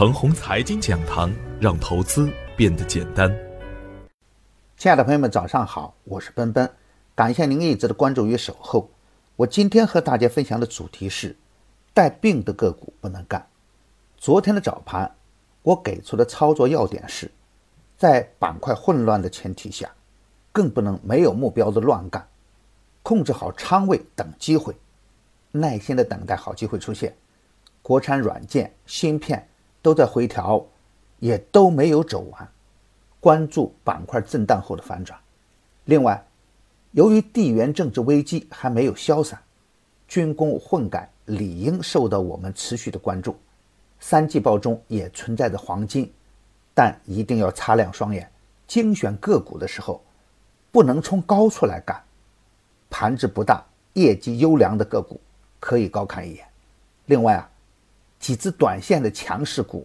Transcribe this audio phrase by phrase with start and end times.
[0.00, 3.30] 程红财经讲堂，让投资变得简单。
[4.78, 6.72] 亲爱的朋友们，早上好，我是奔奔，
[7.14, 8.88] 感谢您一直的关注与守候。
[9.36, 11.36] 我今天和大家分享的主题是：
[11.92, 13.46] 带病的个股不能干。
[14.16, 15.14] 昨天的早盘，
[15.60, 17.30] 我给出的操作要点是，
[17.98, 19.90] 在板块混乱的前提下，
[20.50, 22.26] 更不能没有目标的乱干，
[23.02, 24.74] 控制好仓位等机会，
[25.52, 27.14] 耐心的等待好机会出现。
[27.82, 29.46] 国产软件、芯片
[29.82, 30.64] 都在回调，
[31.18, 32.48] 也都没有走完。
[33.18, 35.18] 关注板块震荡后的反转。
[35.84, 36.26] 另外，
[36.92, 39.38] 由于地缘政治危机还没有消散，
[40.08, 43.36] 军工混改理应受到我们持续的关注。
[43.98, 46.10] 三季报中也存在着黄金，
[46.72, 48.30] 但一定要擦亮双眼，
[48.66, 50.02] 精选个股的时候，
[50.72, 52.02] 不能从高处来干。
[52.88, 53.62] 盘子不大、
[53.92, 55.20] 业绩优良的个股
[55.58, 56.46] 可以高看一眼。
[57.04, 57.49] 另外啊。
[58.20, 59.84] 几只短线的强势股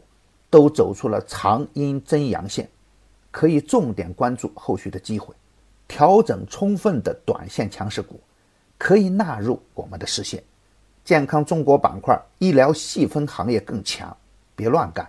[0.50, 2.70] 都走出了长阴真阳线，
[3.32, 5.34] 可以重点关注后续的机会。
[5.88, 8.20] 调整充分的短线强势股
[8.78, 10.44] 可以纳入我们的视线。
[11.04, 14.16] 健康中国板块、医疗细分行业更强，
[14.56, 15.08] 别乱干。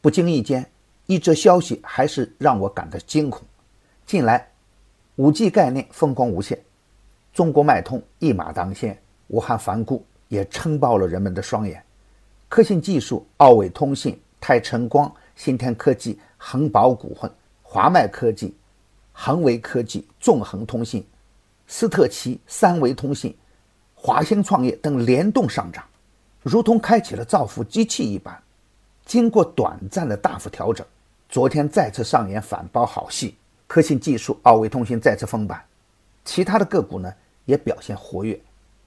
[0.00, 0.64] 不经意间，
[1.06, 3.42] 一则消息还是让我感到惊恐。
[4.06, 4.48] 近来
[5.16, 6.58] ，5G 概念风光无限，
[7.32, 8.96] 中国脉通一马当先，
[9.26, 11.82] 武汉凡谷也撑爆了人们的双眼。
[12.48, 17.30] 科信技术、奥伟通信、泰晨光、新天科技、恒宝股份、
[17.62, 18.56] 华迈科技、
[19.12, 21.06] 恒维科技、纵横通信、
[21.66, 23.36] 斯特奇、三维通信、
[23.94, 25.84] 华兴创业等联动上涨，
[26.42, 28.36] 如同开启了造富机器一般。
[29.04, 30.86] 经过短暂的大幅调整，
[31.28, 35.62] 昨天再次上演反包好戏，科信技术、奥维通信再次封板，
[36.24, 37.12] 其他的个股呢
[37.44, 38.40] 也表现活跃，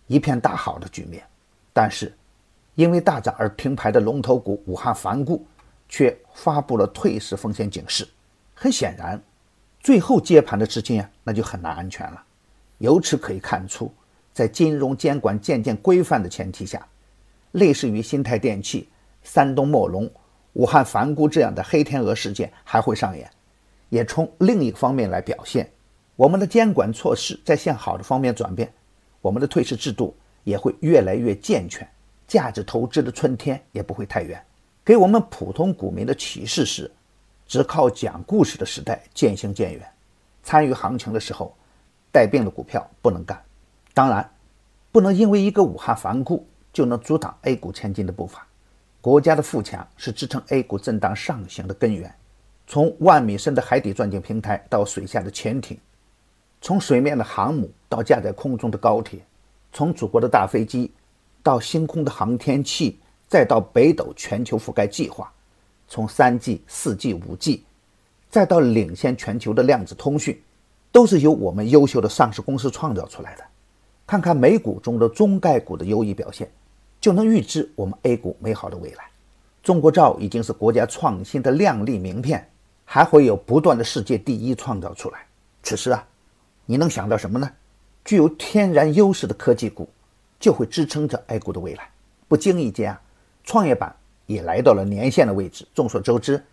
[0.08, 1.24] 一片大好的局面。
[1.72, 2.12] 但是。
[2.82, 5.46] 因为大涨而停牌的龙头股武汉凡谷，
[5.88, 8.08] 却发布了退市风险警示。
[8.56, 9.22] 很显然，
[9.82, 12.24] 最后接盘的资金啊，那就很难安全了。
[12.80, 13.94] 由此可以看出，
[14.34, 16.84] 在金融监管渐渐规范的前提下，
[17.52, 18.90] 类似于新泰电器、
[19.22, 20.10] 山东墨龙、
[20.54, 23.30] 武汉凡谷这样的黑天鹅事件还会上演。
[23.90, 25.72] 也从另一个方面来表现，
[26.16, 28.74] 我们的监管措施在向好的方面转变，
[29.22, 31.88] 我们的退市制度也会越来越健全。
[32.32, 34.42] 价值投资的春天也不会太远，
[34.86, 36.90] 给我们普通股民的启示是：
[37.46, 39.86] 只靠讲故事的时代渐行渐远。
[40.42, 41.54] 参与行情的时候，
[42.10, 43.38] 带病的股票不能干。
[43.94, 44.32] 当然，
[44.94, 48.48] 不能因为一个武汉凡谷就能阻挡 A 股前进的步伐。
[49.02, 52.16] 国家的富强是支撑 A 股震荡上行的根源。
[52.66, 55.78] 从万米深的海底钻井平台到水下的潜艇，
[56.62, 59.20] 从水面的航母到架在空中的高铁，
[59.74, 60.90] 从祖国的大飞机。
[61.44, 65.32] 到星空的航天器，再到北斗全球覆盖计划，
[65.88, 67.64] 从三 G、四 G、五 G，
[68.30, 70.40] 再到领先全球的量子通讯，
[70.92, 73.44] 都是由我们优秀的上市公司创造出来的。
[74.06, 76.52] 看看美股中的中概股的优异表现，
[77.00, 79.06] 就能预知我们 A 股美好的未来。
[79.64, 82.50] 中国造已经是国家创新的亮丽名片，
[82.84, 85.26] 还会有不断的世界第一创造出来。
[85.64, 86.06] 此时啊，
[86.66, 87.50] 你能想到什么呢？
[88.04, 89.88] 具有天然优势的科技股。
[90.42, 91.90] 就会支撑着 A 股的未来。
[92.28, 93.02] 不经意间啊，
[93.44, 95.68] 创业板也来到了年线的位置。
[95.76, 96.44] 众所周知，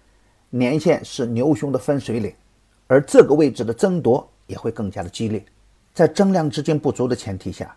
[0.51, 2.35] 年线是牛熊的分水岭，
[2.87, 5.45] 而这个位置的争夺也会更加的激烈。
[5.95, 7.75] 在增量资金不足的前提下，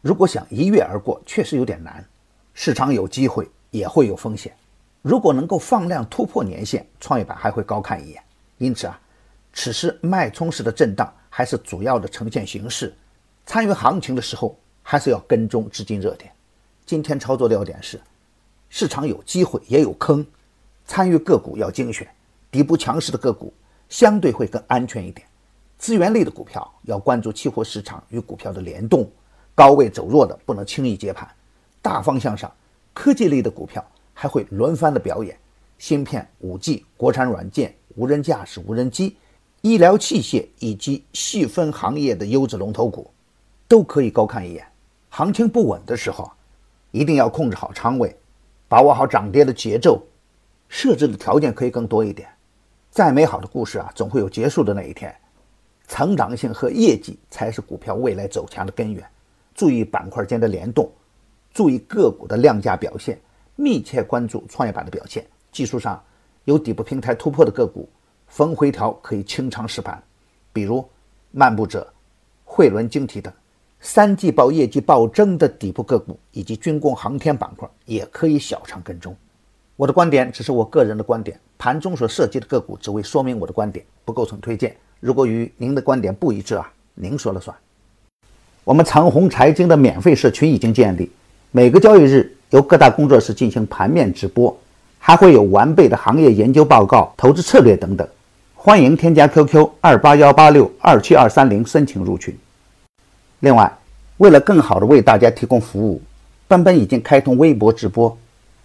[0.00, 2.04] 如果想一跃而过，确实有点难。
[2.54, 4.52] 市场有机会，也会有风险。
[5.02, 8.22] 如果能够放量突破年线，创业板还会高看一眼。
[8.58, 9.00] 因此啊，
[9.52, 12.94] 此时脉冲式的震荡还是主要的呈现形式。
[13.44, 14.56] 参与行情的时候。
[14.90, 16.32] 还是要跟踪资金热点。
[16.84, 18.00] 今天操作的要点是：
[18.68, 20.26] 市场有机会也有坑，
[20.84, 22.08] 参与个股要精选，
[22.50, 23.54] 底部强势的个股
[23.88, 25.24] 相对会更安全一点。
[25.78, 29.08] 资源类的股票要关注期货市场与股票的联动，
[29.54, 31.30] 高位走弱的不能轻易接盘。
[31.80, 32.52] 大方向上，
[32.92, 35.38] 科技类的股票还会轮番的表演，
[35.78, 39.16] 芯片、五 G、国产软件、无人驾驶、无人机、
[39.60, 43.08] 医疗器械以及细分行业的优质龙头股，
[43.68, 44.66] 都可以高看一眼。
[45.20, 46.32] 行情不稳的时候，
[46.92, 48.18] 一定要控制好仓位，
[48.66, 50.02] 把握好涨跌的节奏，
[50.66, 52.26] 设置的条件可以更多一点。
[52.88, 55.14] 再美好的故事啊，总会有结束的那一天。
[55.86, 59.06] 成长性和业绩才是股票未来走强的根源。
[59.54, 60.90] 注意板块间的联动，
[61.52, 63.20] 注意个股的量价表现，
[63.56, 65.26] 密切关注创业板的表现。
[65.52, 66.02] 技术上
[66.44, 67.86] 有底部平台突破的个股，
[68.26, 70.02] 逢回调可以清仓试盘，
[70.50, 70.82] 比如
[71.30, 71.92] 漫步者、
[72.42, 73.30] 汇伦晶体等。
[73.80, 79.16] 三季报业绩暴增的底部个股，以及军工航天板块，也可以小仓跟踪。
[79.74, 84.76] 我的观点只是我个人的观点，盘中所涉及的个股只为说明我的观点，不构成推荐。
[85.00, 87.56] 如果与您的观点不一致啊，您说了算。
[88.64, 91.10] 我们长虹财经的免费社群已经建立，
[91.50, 94.54] 每个交易日由各大工作室进行盘面直播，
[94.98, 98.06] 还会有完备的行业研究报告、投资策略等等。
[98.54, 102.36] 欢迎添加 QQ 二八幺八六二七二三零申请入群。
[103.40, 103.70] 另外，
[104.18, 106.00] 为了更好的为大家提供服务，
[106.46, 108.16] 奔奔已经开通微博直播。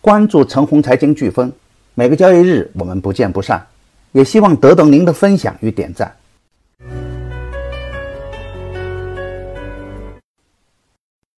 [0.02, 1.52] 关注陈红财经飓风，
[1.94, 3.66] 每个交易日我们不见不散，
[4.12, 6.14] 也希望得到您的分享与点赞。